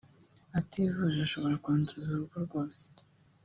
ativuje 0.59 1.19
ashobora 1.27 1.59
kwanduza 1.63 2.09
urugo 2.11 2.37
rwose 2.45 2.81